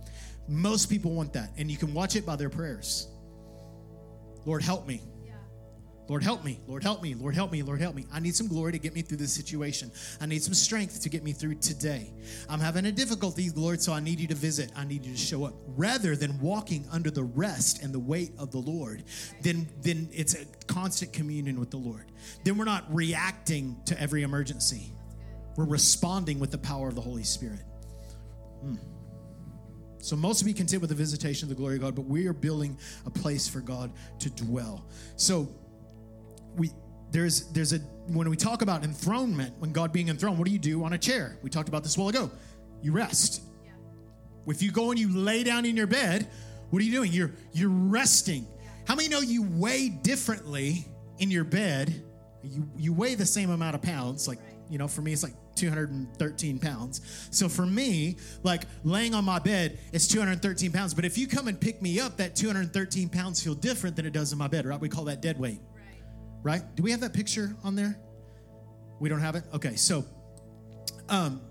[0.48, 1.52] Most people want that.
[1.58, 3.10] And you can watch it by their prayers.
[4.46, 5.02] Lord, help me.
[6.10, 6.60] Lord, help me.
[6.68, 7.14] Lord, help me.
[7.14, 7.64] Lord, help me.
[7.64, 8.06] Lord, help me.
[8.12, 9.92] I need some glory to get me through this situation.
[10.20, 12.14] I need some strength to get me through today.
[12.50, 14.72] I'm having a difficulty, Lord, so I need you to visit.
[14.76, 15.54] I need you to show up.
[15.78, 19.04] Rather than walking under the rest and the weight of the Lord,
[19.42, 22.12] then, then it's a constant communion with the Lord.
[22.44, 24.92] Then we're not reacting to every emergency,
[25.56, 27.62] we're responding with the power of the Holy Spirit.
[28.62, 28.76] Hmm.
[30.00, 32.34] So most be content with the visitation of the glory of God, but we are
[32.34, 33.90] building a place for God
[34.20, 34.86] to dwell.
[35.16, 35.48] So
[36.58, 36.72] we
[37.12, 40.60] there's there's a when we talk about enthronement, when God being enthroned, what do you
[40.60, 41.38] do on a chair?
[41.42, 42.32] We talked about this a while ago.
[42.82, 43.44] You rest.
[43.64, 43.72] Yeah.
[44.48, 46.28] If you go and you lay down in your bed,
[46.70, 47.14] what are you doing?
[47.14, 48.46] You're you're resting.
[48.58, 48.70] Yeah.
[48.88, 50.86] How many know you weigh differently
[51.20, 52.04] in your bed?
[52.42, 54.28] You you weigh the same amount of pounds.
[54.28, 54.56] Like, right.
[54.70, 57.28] you know, for me it's like 213 pounds.
[57.30, 60.96] So for me, like laying on my bed, it's 213 pounds.
[60.96, 64.14] But if you come and pick me up, that 213 pounds feel different than it
[64.14, 64.80] does in my bed, right?
[64.80, 65.60] We call that dead weight
[66.44, 66.64] right?
[66.76, 67.98] Do we have that picture on there?
[69.00, 69.44] We don't have it?
[69.54, 70.06] Okay, so
[71.10, 71.42] um,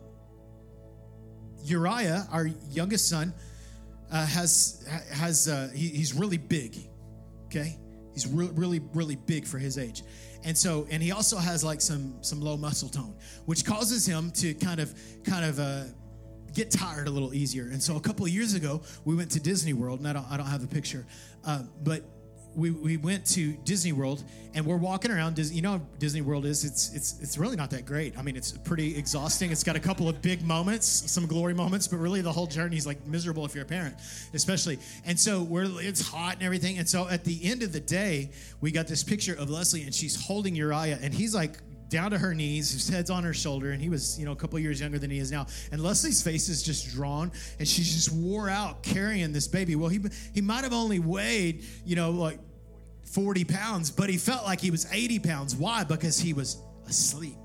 [1.64, 3.34] Uriah, our youngest son,
[4.10, 6.76] uh, has has uh, he, he's really big.
[7.46, 7.78] Okay,
[8.12, 10.02] he's re- really really big for his age,
[10.44, 13.14] and so and he also has like some some low muscle tone,
[13.46, 15.84] which causes him to kind of kind of uh,
[16.54, 17.64] get tired a little easier.
[17.64, 20.30] And so a couple of years ago, we went to Disney World, and I don't
[20.30, 21.06] I don't have the picture,
[21.44, 22.02] uh, but
[22.54, 24.22] we, we went to Disney World
[24.54, 25.38] and we're walking around.
[25.38, 28.16] You know, Disney World is it's it's it's really not that great.
[28.18, 29.50] I mean, it's pretty exhausting.
[29.50, 32.76] It's got a couple of big moments, some glory moments, but really the whole journey
[32.76, 33.94] is like miserable if you're a parent,
[34.34, 34.78] especially.
[35.06, 36.78] And so we're it's hot and everything.
[36.78, 39.94] And so at the end of the day, we got this picture of Leslie and
[39.94, 41.58] she's holding Uriah and he's like
[41.92, 44.36] down to her knees, his head's on her shoulder, and he was, you know, a
[44.36, 45.46] couple years younger than he is now.
[45.70, 49.76] And Leslie's face is just drawn, and she's just wore out carrying this baby.
[49.76, 50.00] Well, he
[50.34, 52.40] he might have only weighed, you know, like
[53.04, 55.54] 40 pounds, but he felt like he was 80 pounds.
[55.54, 55.84] Why?
[55.84, 56.56] Because he was
[56.88, 57.36] asleep.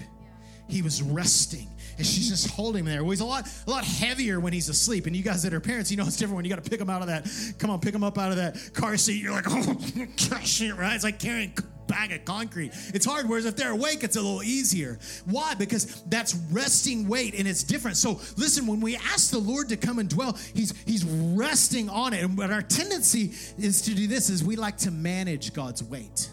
[0.69, 1.67] He was resting.
[1.97, 3.03] And she's just holding him there.
[3.03, 5.07] Well, he's a lot, a lot heavier when he's asleep.
[5.07, 6.79] And you guys that are parents, you know it's different when you got to pick
[6.79, 7.27] him out of that.
[7.57, 9.21] Come on, pick him up out of that car seat.
[9.21, 10.93] You're like, oh, shit, right?
[10.93, 11.53] It's like carrying
[11.87, 12.71] bag of concrete.
[12.93, 14.99] It's hard, whereas if they're awake, it's a little easier.
[15.25, 15.53] Why?
[15.53, 17.97] Because that's resting weight and it's different.
[17.97, 22.13] So listen, when we ask the Lord to come and dwell, He's He's resting on
[22.13, 22.23] it.
[22.23, 26.29] And our tendency is to do this is we like to manage God's weight.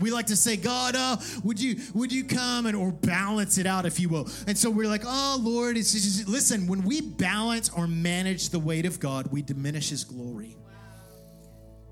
[0.00, 3.66] We like to say, God, uh, would you would you come and or balance it
[3.66, 4.28] out, if you will?
[4.46, 6.66] And so we're like, oh Lord, it's just listen.
[6.66, 10.56] When we balance or manage the weight of God, we diminish His glory.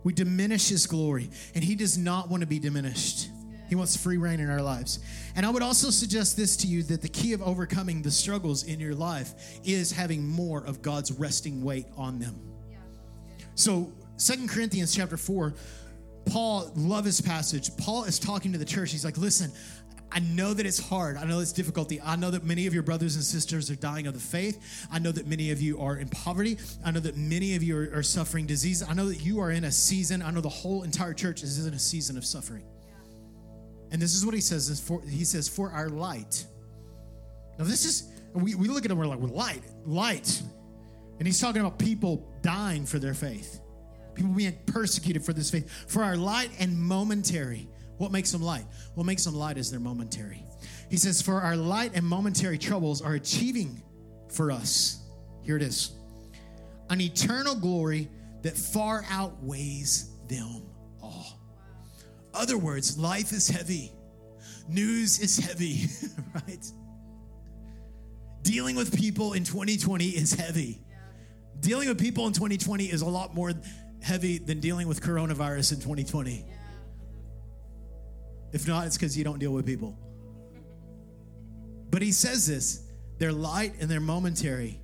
[0.05, 3.31] We diminish his glory, and he does not want to be diminished.
[3.69, 5.01] He wants free reign in our lives.
[5.37, 8.65] And I would also suggest this to you that the key of overcoming the struggles
[8.65, 12.41] in your life is having more of God's resting weight on them.
[13.55, 15.55] So, Second Corinthians chapter 4,
[16.27, 17.77] Paul, love this passage.
[17.77, 18.91] Paul is talking to the church.
[18.91, 19.53] He's like, listen,
[20.11, 21.16] I know that it's hard.
[21.16, 22.01] I know it's difficulty.
[22.01, 24.87] I know that many of your brothers and sisters are dying of the faith.
[24.90, 26.57] I know that many of you are in poverty.
[26.85, 28.83] I know that many of you are, are suffering disease.
[28.83, 30.23] I know that you are in a season.
[30.23, 32.64] I know the whole entire church is in a season of suffering.
[33.90, 34.71] And this is what he says.
[34.71, 36.47] Is for, he says, for our light.
[37.59, 40.42] Now, this is, we, we look at him, we're like, well, light, light.
[41.18, 43.61] And he's talking about people dying for their faith,
[44.14, 47.68] people being persecuted for this faith, for our light and momentary
[47.99, 48.65] what makes them light?
[48.95, 50.45] What makes them light is they're momentary.
[50.89, 53.83] He says, For our light and momentary troubles are achieving
[54.29, 55.03] for us,
[55.43, 55.93] here it is,
[56.91, 58.09] an eternal glory
[58.43, 60.63] that far outweighs them
[61.03, 61.41] all.
[62.33, 63.93] Other words, life is heavy,
[64.69, 65.87] news is heavy,
[66.35, 66.73] right?
[68.43, 70.81] Dealing with people in 2020 is heavy.
[71.61, 73.53] Dealing with people in 2020 is a lot more
[74.01, 76.45] heavy than dealing with coronavirus in 2020.
[78.53, 79.97] If not, it's because you don't deal with people.
[81.91, 84.81] But he says this they're light and they're momentary,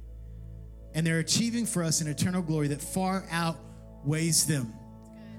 [0.94, 4.72] and they're achieving for us an eternal glory that far outweighs them.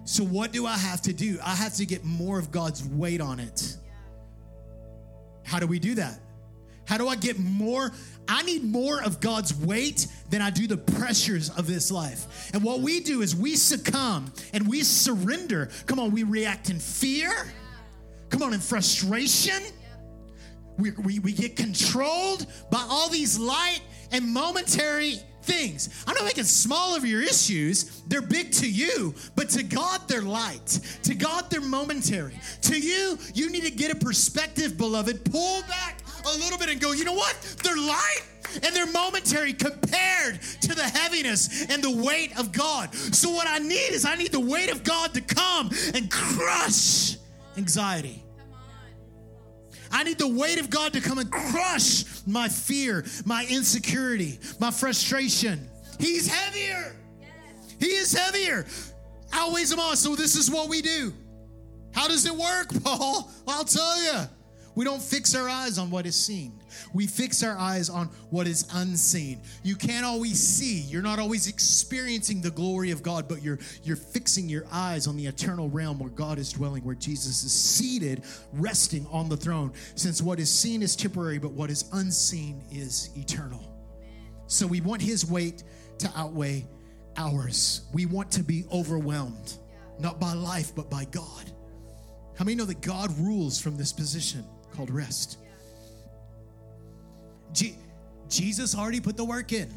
[0.05, 1.39] So, what do I have to do?
[1.43, 3.77] I have to get more of God's weight on it.
[5.43, 6.19] How do we do that?
[6.87, 7.91] How do I get more?
[8.27, 12.51] I need more of God's weight than I do the pressures of this life.
[12.53, 15.69] And what we do is we succumb and we surrender.
[15.87, 17.31] Come on, we react in fear.
[18.35, 19.63] Come on, in frustration.
[20.77, 23.79] We, we, we get controlled by all these light
[24.11, 26.03] and momentary things.
[26.05, 28.01] I'm not making small of your issues.
[28.09, 30.81] They're big to you, but to God, they're light.
[31.03, 32.37] To God, they're momentary.
[32.63, 35.31] To you, you need to get a perspective, beloved.
[35.31, 37.37] Pull back a little bit and go, you know what?
[37.63, 38.23] They're light
[38.63, 42.93] and they're momentary compared to the heaviness and the weight of God.
[42.93, 47.15] So, what I need is I need the weight of God to come and crush
[47.57, 48.24] anxiety.
[49.95, 54.69] I need the weight of God to come and crush my fear, my insecurity, my
[54.69, 55.69] frustration.
[55.97, 56.97] He's heavier.
[57.79, 58.65] He is heavier.
[59.31, 59.95] Outweighs them all.
[59.95, 61.13] So, this is what we do.
[61.93, 63.31] How does it work, Paul?
[63.47, 64.27] I'll tell you.
[64.75, 66.59] We don't fix our eyes on what is seen.
[66.93, 69.41] We fix our eyes on what is unseen.
[69.63, 70.81] You can't always see.
[70.81, 75.17] You're not always experiencing the glory of God, but you're you're fixing your eyes on
[75.17, 79.71] the eternal realm where God is dwelling, where Jesus is seated, resting on the throne.
[79.95, 83.63] Since what is seen is temporary, but what is unseen is eternal.
[84.47, 85.63] So we want his weight
[85.99, 86.67] to outweigh
[87.17, 87.81] ours.
[87.93, 89.57] We want to be overwhelmed,
[89.99, 91.51] not by life, but by God.
[92.37, 94.45] How many know that God rules from this position?
[94.75, 95.39] called rest.
[97.55, 97.77] Je-
[98.29, 99.69] Jesus already put the work in.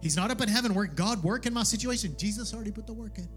[0.00, 0.96] He's not up in heaven work.
[0.96, 2.14] God work in my situation.
[2.18, 3.28] Jesus already put the work in.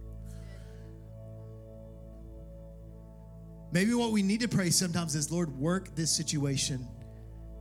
[3.71, 6.87] Maybe what we need to pray sometimes is, Lord, work this situation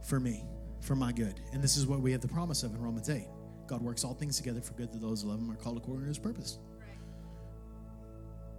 [0.02, 0.44] for me,
[0.80, 1.40] for my good.
[1.52, 3.26] And this is what we have the promise of in Romans 8.
[3.66, 6.02] God works all things together for good to those who love him are called according
[6.02, 6.58] to his purpose.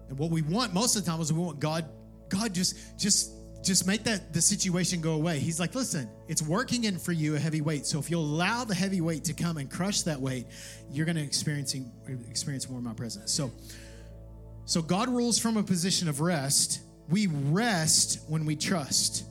[0.10, 1.86] And what we want most of the time is we want God,
[2.30, 3.32] God just just
[3.68, 5.40] just make that the situation go away.
[5.40, 7.86] He's like, listen, it's working in for you a heavy weight.
[7.86, 10.48] So if you'll allow the heavy weight to come and crush that weight,
[10.90, 11.92] you're going to experiencing
[12.30, 13.32] experience more of my presence.
[13.34, 13.52] So,
[14.66, 16.80] so God rules from a position of rest.
[17.10, 19.26] We rest when we trust.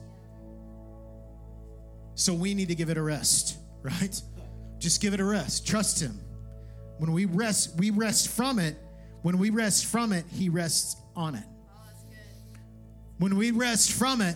[2.13, 4.21] So we need to give it a rest, right?
[4.77, 5.65] Just give it a rest.
[5.65, 6.19] Trust Him.
[6.99, 8.75] When we rest, we rest from it.
[9.23, 11.43] When we rest from it, He rests on it.
[13.17, 14.35] When we rest from it,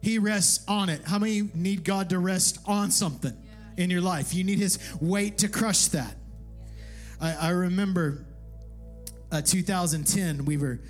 [0.00, 1.02] He rests on it.
[1.04, 3.36] How many need God to rest on something
[3.76, 4.34] in your life?
[4.34, 6.14] You need His weight to crush that.
[7.20, 8.26] I, I remember
[9.30, 10.80] uh, 2010, we were,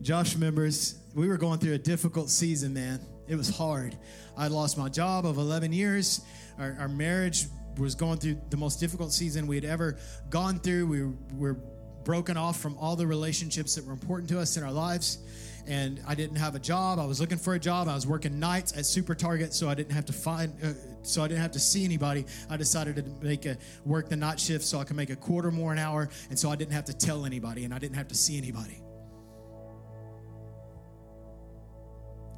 [0.00, 3.00] Josh members, we were going through a difficult season, man.
[3.28, 3.96] It was hard.
[4.36, 6.20] I lost my job of 11 years.
[6.58, 7.46] Our, our marriage
[7.78, 9.98] was going through the most difficult season we had ever
[10.30, 10.86] gone through.
[10.86, 11.02] We
[11.36, 11.58] were
[12.04, 15.18] broken off from all the relationships that were important to us in our lives
[15.66, 16.98] and I didn't have a job.
[16.98, 17.88] I was looking for a job.
[17.88, 21.22] I was working nights at Super Target, so I didn't have to find, uh, so
[21.22, 22.26] I didn't have to see anybody.
[22.50, 25.50] I decided to make a work the night shift so I could make a quarter
[25.50, 28.08] more an hour, and so I didn't have to tell anybody, and I didn't have
[28.08, 28.83] to see anybody.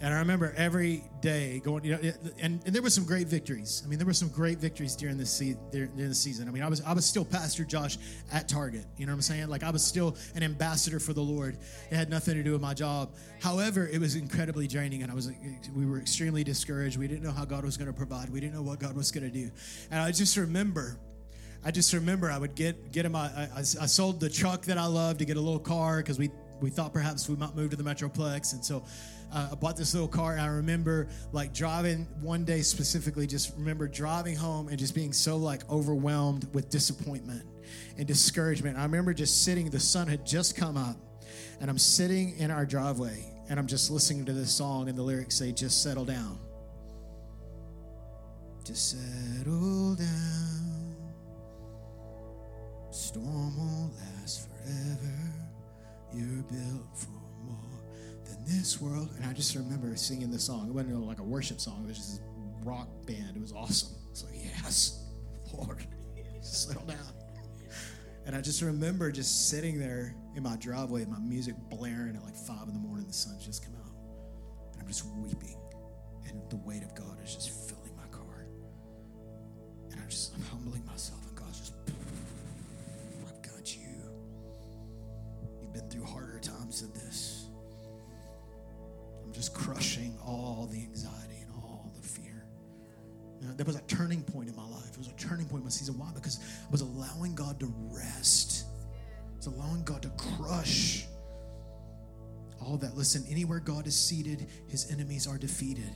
[0.00, 3.82] And I remember every day going, you know, and, and there were some great victories.
[3.84, 6.48] I mean, there were some great victories during this se- during the season.
[6.48, 7.96] I mean, I was I was still Pastor Josh
[8.30, 8.84] at Target.
[8.98, 9.48] You know what I'm saying?
[9.48, 11.56] Like I was still an ambassador for the Lord.
[11.90, 13.14] It had nothing to do with my job.
[13.40, 15.30] However, it was incredibly draining, and I was
[15.74, 16.98] we were extremely discouraged.
[16.98, 18.28] We didn't know how God was going to provide.
[18.28, 19.50] We didn't know what God was going to do.
[19.90, 20.98] And I just remember
[21.64, 24.66] I just remember I would get get in my I, I, I sold the truck
[24.66, 26.30] that I loved to get a little car because we
[26.60, 28.52] we thought perhaps we might move to the Metroplex.
[28.52, 28.84] And so
[29.36, 30.32] uh, I bought this little car.
[30.32, 35.12] And I remember like driving one day specifically, just remember driving home and just being
[35.12, 37.44] so like overwhelmed with disappointment
[37.98, 38.78] and discouragement.
[38.78, 40.96] I remember just sitting, the sun had just come up,
[41.60, 45.02] and I'm sitting in our driveway and I'm just listening to this song, and the
[45.02, 46.38] lyrics say, Just settle down.
[48.64, 50.96] Just settle down.
[52.90, 55.14] Storm won't last forever.
[56.12, 57.10] You're built for
[57.44, 57.75] more
[58.46, 59.10] this world.
[59.16, 60.68] And I just remember singing this song.
[60.68, 62.20] It wasn't like a worship song, it was just this
[62.64, 63.36] rock band.
[63.36, 63.94] It was awesome.
[64.10, 65.04] It's like, yes,
[65.52, 65.84] Lord,
[66.40, 66.98] settle down.
[68.26, 72.34] And I just remember just sitting there in my driveway, my music blaring at like
[72.34, 73.92] five in the morning, the sun's just come out.
[74.72, 75.56] And I'm just weeping.
[76.28, 78.46] And the weight of God is just filling my car.
[79.92, 81.74] And I'm just I'm humbling myself, and God's just,
[83.28, 83.82] I've got you.
[85.62, 87.35] You've been through harder times than this.
[89.36, 92.46] Just crushing all the anxiety and all the fear.
[93.38, 94.92] You know, there was a turning point in my life.
[94.92, 95.98] It was a turning point in my season.
[95.98, 96.10] Why?
[96.14, 98.64] Because I was allowing God to rest.
[99.34, 101.04] I was allowing God to crush
[102.62, 102.96] all that.
[102.96, 105.94] Listen, anywhere God is seated, his enemies are defeated.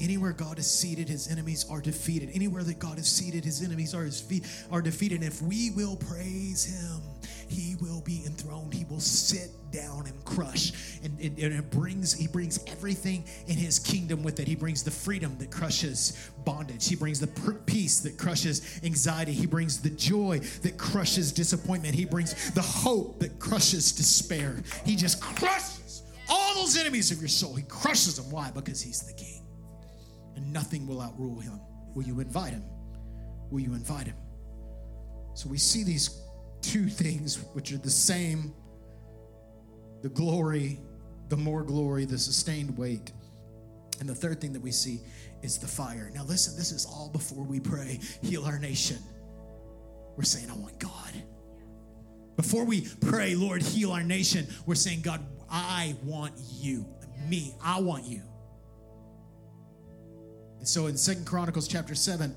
[0.00, 2.30] Anywhere God is seated, his enemies are defeated.
[2.32, 5.16] Anywhere that God is seated, his enemies are his feet are defeated.
[5.16, 7.02] And if we will praise him,
[7.48, 8.74] he will be enthroned.
[8.74, 10.72] He will sit down and crush.
[11.02, 14.46] And, and, and it brings, he brings everything in his kingdom with it.
[14.46, 16.86] He brings the freedom that crushes bondage.
[16.88, 17.26] He brings the
[17.66, 19.32] peace that crushes anxiety.
[19.32, 21.94] He brings the joy that crushes disappointment.
[21.94, 24.62] He brings the hope that crushes despair.
[24.84, 27.54] He just crushes all those enemies of your soul.
[27.54, 28.30] He crushes them.
[28.30, 28.50] Why?
[28.50, 29.47] Because he's the king
[30.38, 31.60] and nothing will outrule him.
[31.94, 32.62] Will you invite him?
[33.50, 34.16] Will you invite him?
[35.34, 36.22] So we see these
[36.62, 38.54] two things which are the same
[40.00, 40.78] the glory,
[41.28, 43.10] the more glory, the sustained weight.
[43.98, 45.00] And the third thing that we see
[45.42, 46.08] is the fire.
[46.14, 48.98] Now, listen, this is all before we pray, heal our nation.
[50.16, 51.12] We're saying, I want God.
[52.36, 55.20] Before we pray, Lord, heal our nation, we're saying, God,
[55.50, 56.86] I want you.
[57.28, 58.22] Me, I want you.
[60.58, 62.34] And so in Second Chronicles chapter 7,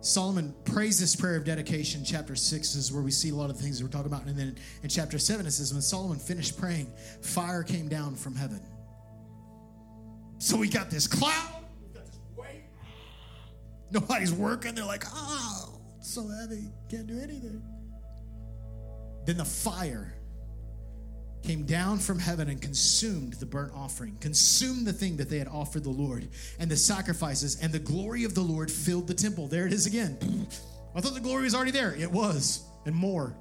[0.00, 2.04] Solomon prays this prayer of dedication.
[2.04, 4.26] Chapter 6 is where we see a lot of the things we're talking about.
[4.26, 8.36] And then in chapter 7, it says, When Solomon finished praying, fire came down from
[8.36, 8.60] heaven.
[10.38, 12.64] So we got this cloud, we got this weight.
[13.90, 14.76] Nobody's working.
[14.76, 17.62] They're like, oh, so heavy, can't do anything.
[19.26, 20.14] Then the fire
[21.42, 25.48] came down from heaven and consumed the burnt offering, consumed the thing that they had
[25.48, 29.46] offered the Lord, and the sacrifices, and the glory of the Lord filled the temple.
[29.48, 30.18] There it is again.
[30.94, 31.94] I thought the glory was already there.
[31.94, 33.36] It was, and more.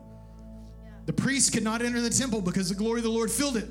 [1.06, 3.70] The priests could not enter the temple because the glory of the Lord filled it.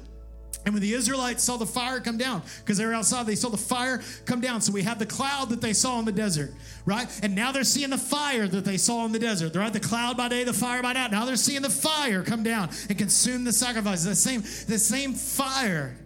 [0.66, 3.48] And when the Israelites saw the fire come down, because they were outside, they saw
[3.48, 4.61] the fire come down.
[4.61, 6.52] So we have the cloud that they saw in the desert,
[6.85, 7.09] right?
[7.22, 9.52] And now they're seeing the fire that they saw in the desert.
[9.52, 11.12] They're at the cloud by day, the fire by night.
[11.12, 14.05] Now they're seeing the fire come down and consume the sacrifices.
[14.07, 15.96] The same, the same fire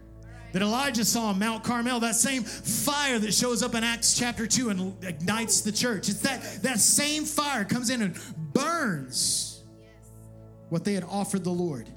[0.52, 4.46] that Elijah saw on Mount Carmel, that same fire that shows up in Acts chapter
[4.46, 6.10] 2 and ignites the church.
[6.10, 8.20] It's that, that same fire comes in and
[8.52, 9.64] burns
[10.68, 11.88] what they had offered the Lord.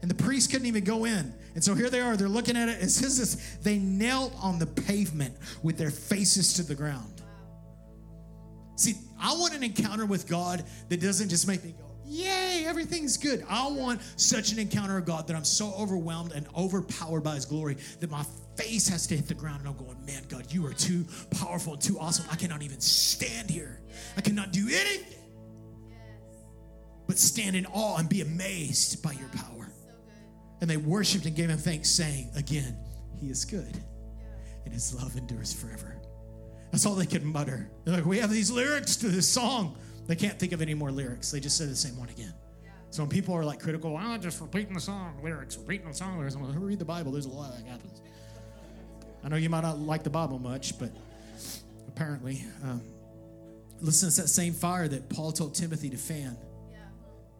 [0.00, 1.34] And the priests couldn't even go in.
[1.54, 2.82] And so here they are, they're looking at it.
[2.82, 7.22] It says this they knelt on the pavement with their faces to the ground.
[8.76, 13.16] See, I want an encounter with God that doesn't just make me go, Yay, everything's
[13.16, 13.44] good.
[13.48, 17.44] I want such an encounter of God that I'm so overwhelmed and overpowered by His
[17.44, 18.24] glory that my
[18.56, 21.74] face has to hit the ground and I'm going, Man, God, you are too powerful
[21.74, 22.26] and too awesome.
[22.30, 23.80] I cannot even stand here.
[24.16, 25.20] I cannot do anything
[27.10, 29.59] but stand in awe and be amazed by your power.
[30.60, 32.76] And they worshiped and gave him thanks, saying, Again,
[33.18, 33.76] he is good,
[34.64, 35.96] and his love endures forever.
[36.70, 37.70] That's all they could mutter.
[37.84, 39.76] They're like, We have these lyrics to this song.
[40.06, 41.30] They can't think of any more lyrics.
[41.30, 42.34] They just say the same one again.
[42.90, 46.18] So when people are like critical, I'm just repeating the song lyrics, repeating the song
[46.18, 47.12] lyrics, I'm like, read the Bible.
[47.12, 48.02] There's a lot that happens.
[49.22, 50.90] I know you might not like the Bible much, but
[51.86, 52.82] apparently, um,
[53.80, 56.36] listen, it's that same fire that Paul told Timothy to fan.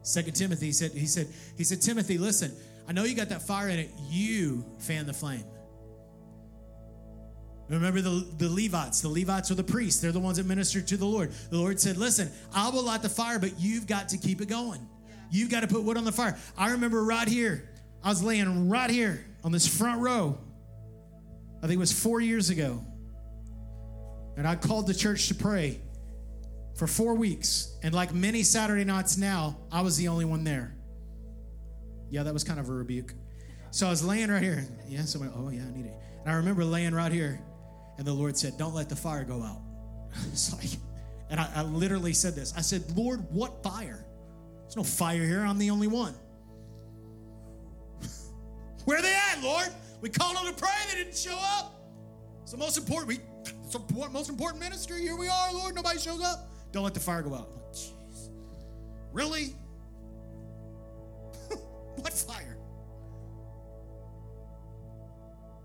[0.02, 2.52] Second Timothy he said, he said, he said, Timothy, listen,
[2.90, 3.88] I know you got that fire in it.
[4.09, 5.44] You fan the flame.
[7.68, 9.00] Remember the, the Levites.
[9.00, 10.00] The Levites are the priests.
[10.00, 11.31] They're the ones that minister to the Lord.
[11.50, 14.48] The Lord said, Listen, I will light the fire, but you've got to keep it
[14.48, 14.85] going.
[15.31, 16.37] You've got to put wood on the fire.
[16.59, 17.70] I remember right here,
[18.03, 20.37] I was laying right here on this front row.
[21.59, 22.85] I think it was four years ago.
[24.37, 25.81] And I called the church to pray
[26.74, 27.72] for four weeks.
[27.85, 30.74] And like many Saturday nights now, I was the only one there.
[32.11, 33.14] Yeah, that was kind of a rebuke.
[33.70, 34.66] So I was laying right here.
[34.88, 35.94] Yeah, somebody, oh yeah, I need it.
[36.23, 37.40] And I remember laying right here,
[37.99, 39.61] and the Lord said, Don't let the fire go out.
[40.53, 40.70] like,
[41.31, 42.53] and I, I literally said this.
[42.57, 44.05] I said, Lord, what fire?
[44.63, 45.40] There's no fire here.
[45.40, 46.15] I'm the only one.
[48.85, 49.69] Where are they at, Lord?
[50.00, 50.71] We called them to pray.
[50.90, 51.75] They didn't show up.
[52.42, 53.08] It's the most important.
[53.08, 53.21] We,
[53.65, 55.00] it's the most important ministry.
[55.00, 55.77] Here we are, Lord.
[55.77, 56.48] Nobody shows up.
[56.73, 57.48] Don't let the fire go out.
[59.13, 59.54] Really?
[62.01, 62.57] What fire?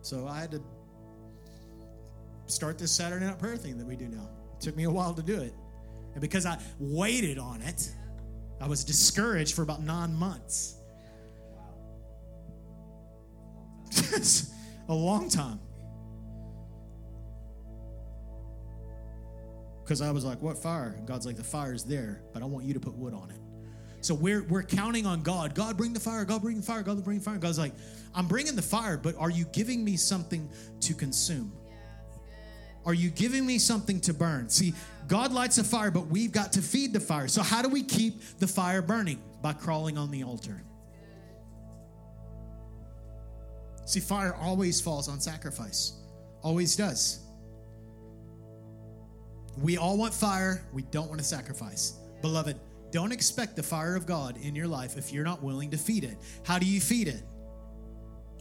[0.02, 0.62] So I had to
[2.46, 4.30] start this Saturday night prayer thing that we do now.
[4.56, 5.54] It took me a while to do it.
[6.14, 7.92] And because I waited on it,
[8.62, 10.78] I was discouraged for about nine months.
[14.88, 15.60] A long time.
[19.84, 20.96] Because I was like, what fire?
[20.98, 23.40] And God's like, the fire's there, but I want you to put wood on it.
[24.06, 25.56] So we're, we're counting on God.
[25.56, 26.26] God, bring the fire.
[26.26, 26.84] God, bring the fire.
[26.84, 27.40] God, bring the fire.
[27.40, 27.74] God's like,
[28.14, 30.48] I'm bringing the fire, but are you giving me something
[30.82, 31.52] to consume?
[32.86, 34.48] Are you giving me something to burn?
[34.48, 34.76] See,
[35.08, 37.28] God lights a fire, but we've got to feed the fire.
[37.28, 39.24] So, how do we keep the fire burning?
[39.42, 40.62] By crawling on the altar.
[43.88, 45.94] See, fire always falls on sacrifice,
[46.44, 47.26] always does.
[49.58, 51.96] We all want fire, we don't want to sacrifice.
[52.22, 52.60] Beloved,
[52.96, 56.06] don't expect the fire of God in your life if you're not willing to feed
[56.06, 56.18] it.
[56.46, 57.22] How do you feed it?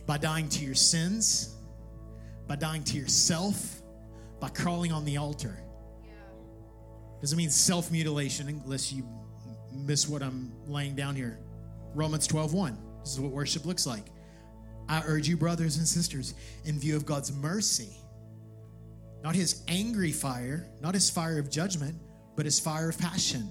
[0.06, 1.56] By dying to your sins,
[2.46, 3.82] by dying to yourself,
[4.38, 5.58] by crawling on the altar.
[7.20, 9.04] Doesn't mean self mutilation unless you
[9.72, 11.40] miss what I'm laying down here.
[11.92, 12.78] Romans 12 1.
[13.00, 14.04] This is what worship looks like.
[14.88, 16.34] I urge you, brothers and sisters,
[16.64, 17.90] in view of God's mercy,
[19.24, 21.96] not his angry fire, not his fire of judgment,
[22.36, 23.50] but his fire of passion,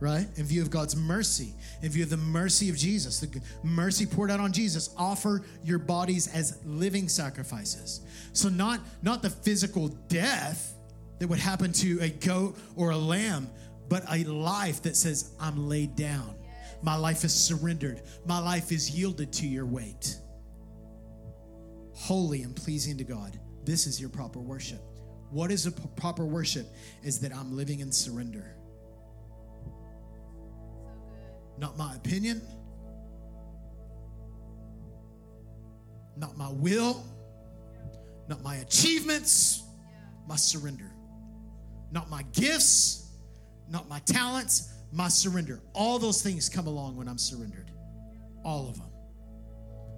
[0.00, 0.26] right?
[0.36, 4.30] In view of God's mercy, in view of the mercy of Jesus, the mercy poured
[4.30, 8.00] out on Jesus, offer your bodies as living sacrifices.
[8.32, 10.74] So not not the physical death
[11.18, 13.48] that would happen to a goat or a lamb,
[13.88, 16.34] but a life that says, I'm laid down.
[16.82, 18.02] My life is surrendered.
[18.26, 20.16] My life is yielded to your weight.
[21.94, 23.38] Holy and pleasing to God.
[23.64, 24.82] This is your proper worship.
[25.30, 26.66] What is a proper worship?
[27.02, 28.56] Is that I'm living in surrender.
[31.64, 32.42] Not my opinion,
[36.14, 37.02] not my will,
[38.28, 39.62] not my achievements,
[40.28, 40.90] my surrender.
[41.90, 43.08] Not my gifts,
[43.66, 45.62] not my talents, my surrender.
[45.72, 47.70] All those things come along when I'm surrendered.
[48.44, 48.92] All of them.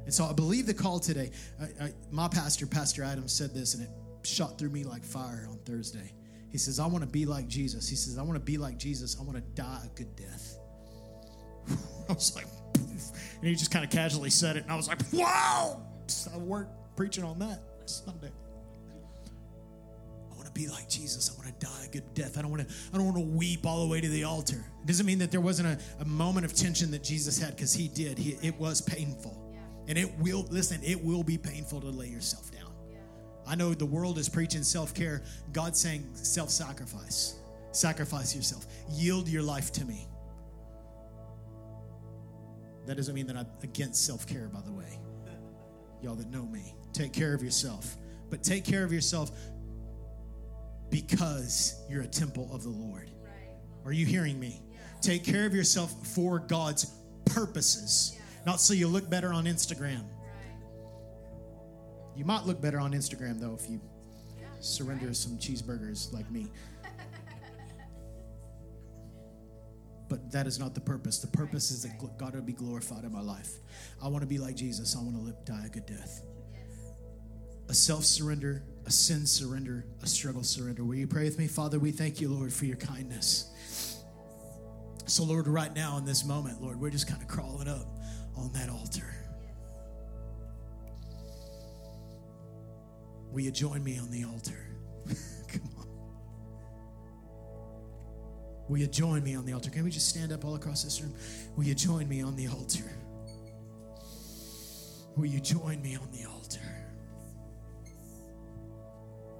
[0.04, 1.32] And so I believe the call today.
[1.60, 3.90] I, I, my pastor, Pastor Adams, said this, and it
[4.22, 6.14] shot through me like fire on Thursday.
[6.48, 7.88] He says, I want to be like Jesus.
[7.88, 9.16] He says, I want to be like Jesus.
[9.18, 10.55] I want to die a good death.
[12.08, 13.10] I was like, Poof.
[13.40, 15.82] and he just kind of casually said it, and I was like, wow!
[16.06, 18.30] So I worked preaching on that Sunday.
[20.30, 21.30] I want to be like Jesus.
[21.30, 22.38] I want to die a good death.
[22.38, 22.74] I don't want to.
[22.92, 24.64] I don't want to weep all the way to the altar.
[24.82, 27.72] It doesn't mean that there wasn't a, a moment of tension that Jesus had, because
[27.72, 28.18] he did.
[28.18, 29.36] He, it was painful,
[29.88, 30.46] and it will.
[30.50, 32.72] Listen, it will be painful to lay yourself down.
[33.48, 35.22] I know the world is preaching self care.
[35.52, 37.36] God's saying self sacrifice.
[37.72, 38.66] Sacrifice yourself.
[38.90, 40.06] Yield your life to me.
[42.86, 45.00] That doesn't mean that I'm against self care, by the way.
[46.02, 47.96] Y'all that know me, take care of yourself.
[48.30, 49.30] But take care of yourself
[50.90, 53.10] because you're a temple of the Lord.
[53.84, 54.62] Are you hearing me?
[55.00, 56.92] Take care of yourself for God's
[57.24, 60.04] purposes, not so you look better on Instagram.
[62.16, 63.80] You might look better on Instagram though if you
[64.60, 66.48] surrender some cheeseburgers like me.
[70.08, 71.18] But that is not the purpose.
[71.18, 73.50] The purpose is that God will be glorified in my life.
[74.02, 74.94] I want to be like Jesus.
[74.96, 76.22] I want to live, die a good death.
[77.68, 80.84] A self surrender, a sin surrender, a struggle surrender.
[80.84, 81.48] Will you pray with me?
[81.48, 84.02] Father, we thank you, Lord, for your kindness.
[85.06, 87.86] So, Lord, right now in this moment, Lord, we're just kind of crawling up
[88.36, 89.14] on that altar.
[93.32, 94.66] Will you join me on the altar?
[98.68, 99.70] Will you join me on the altar?
[99.70, 101.14] Can we just stand up all across this room?
[101.56, 102.84] Will you join me on the altar?
[105.16, 106.60] Will you join me on the altar?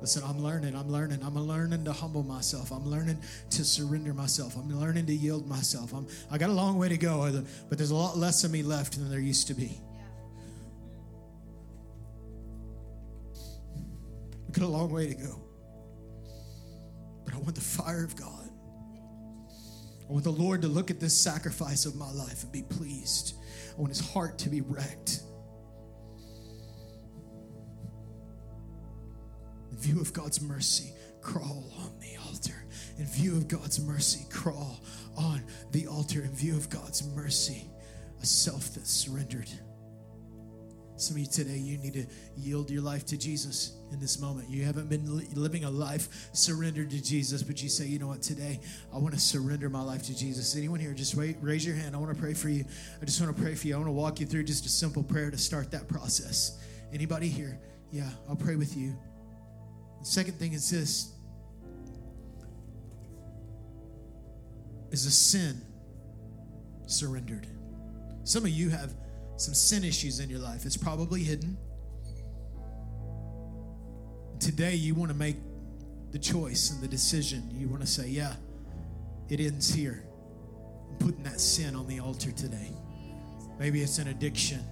[0.01, 2.71] Listen, I'm learning, I'm learning, I'm learning to humble myself.
[2.71, 3.19] I'm learning
[3.51, 4.57] to surrender myself.
[4.57, 5.93] I'm learning to yield myself.
[5.93, 8.63] I'm, I got a long way to go, but there's a lot less of me
[8.63, 9.81] left than there used to be.
[14.45, 15.41] We've got a long way to go.
[17.25, 18.46] But I want the fire of God.
[20.09, 23.35] I want the Lord to look at this sacrifice of my life and be pleased.
[23.77, 25.21] I want his heart to be wrecked.
[29.73, 32.55] In view of God's mercy, crawl on the altar.
[32.99, 34.81] In view of God's mercy, crawl
[35.17, 36.23] on the altar.
[36.23, 37.69] In view of God's mercy,
[38.23, 39.51] a self that's surrendered.
[40.97, 44.49] Some of you today, you need to yield your life to Jesus in this moment.
[44.49, 48.23] You haven't been living a life surrendered to Jesus, but you say, you know what,
[48.23, 48.61] today
[48.95, 50.57] I want to surrender my life to Jesus.
[50.57, 51.95] Anyone here, just ra- raise your hand.
[51.95, 52.65] I want to pray for you.
[53.01, 53.75] I just want to pray for you.
[53.75, 56.59] I want to walk you through just a simple prayer to start that process.
[56.93, 57.59] Anybody here?
[57.93, 58.97] Yeah, I'll pray with you.
[60.01, 61.13] The second thing is this
[64.91, 65.61] is a sin
[66.87, 67.47] surrendered.
[68.25, 68.95] Some of you have
[69.37, 70.65] some sin issues in your life.
[70.65, 71.57] It's probably hidden.
[74.41, 75.37] Today, you want to make
[76.13, 77.49] the choice and the decision.
[77.53, 78.35] You want to say, Yeah,
[79.29, 80.05] it ends here.
[80.91, 82.71] I'm putting that sin on the altar today.
[83.59, 84.63] Maybe it's an addiction.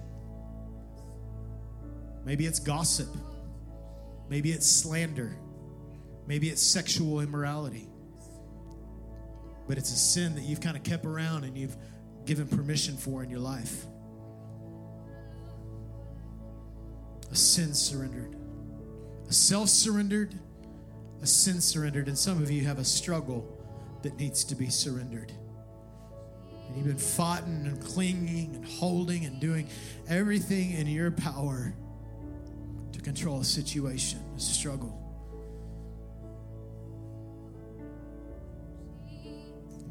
[2.23, 3.09] Maybe it's gossip.
[4.29, 5.35] Maybe it's slander.
[6.27, 7.87] Maybe it's sexual immorality.
[9.67, 11.75] But it's a sin that you've kind of kept around and you've
[12.25, 13.85] given permission for in your life.
[17.31, 18.35] A sin surrendered,
[19.27, 20.33] a self surrendered,
[21.21, 22.07] a sin surrendered.
[22.07, 23.45] And some of you have a struggle
[24.03, 25.31] that needs to be surrendered.
[26.67, 29.67] And you've been fighting and clinging and holding and doing
[30.07, 31.73] everything in your power
[32.91, 35.01] to control a situation, a struggle.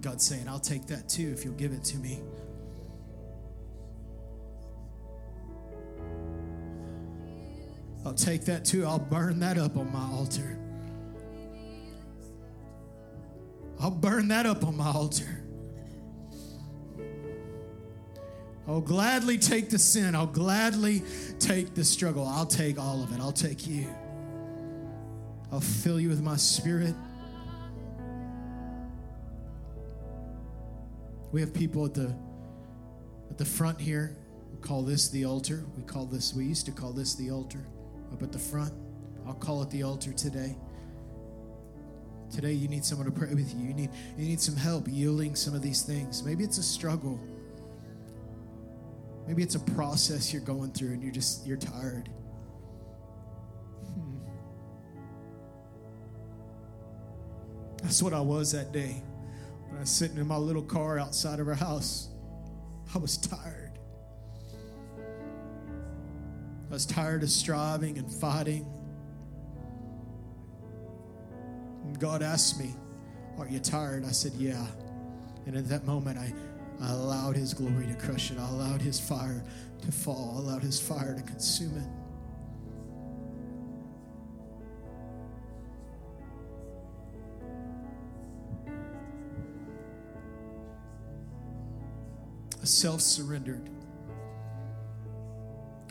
[0.00, 2.20] God's saying, I'll take that too if you'll give it to me.
[8.04, 8.84] I'll take that too.
[8.84, 10.58] I'll burn that up on my altar.
[13.80, 15.42] I'll burn that up on my altar.
[18.66, 20.14] I'll gladly take the sin.
[20.14, 21.02] I'll gladly
[21.38, 22.26] take the struggle.
[22.26, 23.20] I'll take all of it.
[23.20, 23.86] I'll take you.
[25.52, 26.94] I'll fill you with my spirit.
[31.32, 32.14] We have people at the
[33.30, 34.16] at the front here.
[34.52, 35.64] We call this the altar.
[35.76, 37.66] We call this we used to call this the altar
[38.12, 38.72] up at the front.
[39.26, 40.56] I'll call it the altar today.
[42.30, 43.68] Today you need someone to pray with you.
[43.68, 46.24] You need you need some help yielding some of these things.
[46.24, 47.20] Maybe it's a struggle.
[49.26, 52.10] Maybe it's a process you're going through and you're just you're tired.
[53.94, 54.18] Hmm.
[57.82, 59.02] That's what I was that day
[59.68, 62.08] when I was sitting in my little car outside of our house.
[62.94, 63.63] I was tired.
[66.74, 68.66] I was tired of striving and fighting.
[71.84, 72.74] And God asked me,
[73.38, 74.04] Are you tired?
[74.04, 74.66] I said, Yeah.
[75.46, 76.34] And at that moment, I,
[76.80, 78.40] I allowed His glory to crush it.
[78.40, 79.44] I allowed His fire
[79.82, 80.32] to fall.
[80.34, 81.86] I allowed His fire to consume it.
[92.66, 93.70] Self surrendered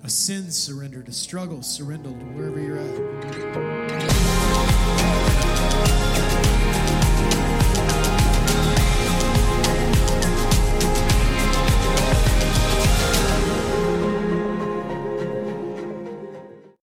[0.03, 3.33] a sin surrendered, a struggle surrendered, wherever you're at.